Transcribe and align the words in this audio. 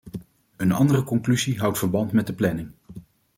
Een 0.57 0.71
andere 0.71 1.03
conclusie 1.03 1.59
houdt 1.59 1.77
verband 1.77 2.11
met 2.11 2.27
de 2.27 2.33
planning. 2.33 2.71